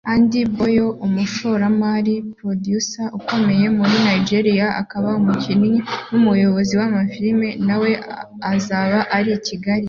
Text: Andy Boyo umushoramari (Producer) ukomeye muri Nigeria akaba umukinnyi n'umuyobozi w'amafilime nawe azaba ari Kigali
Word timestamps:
Andy 0.13 0.41
Boyo 0.55 0.87
umushoramari 1.05 2.15
(Producer) 2.37 3.05
ukomeye 3.19 3.65
muri 3.77 3.95
Nigeria 4.07 4.67
akaba 4.81 5.07
umukinnyi 5.19 5.77
n'umuyobozi 6.09 6.73
w'amafilime 6.79 7.49
nawe 7.67 7.91
azaba 8.53 8.99
ari 9.17 9.31
Kigali 9.47 9.79